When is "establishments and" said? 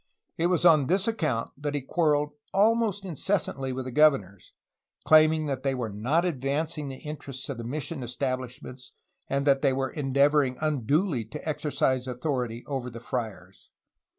8.01-9.45